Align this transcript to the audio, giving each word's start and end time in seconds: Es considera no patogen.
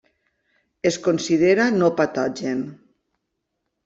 Es 0.91 0.95
considera 1.07 1.67
no 1.75 1.89
patogen. 1.99 2.65